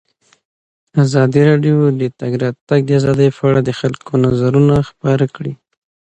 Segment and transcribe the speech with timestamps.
[1.03, 5.53] ازادي راډیو د د تګ راتګ ازادي په اړه د خلکو نظرونه خپاره کړي.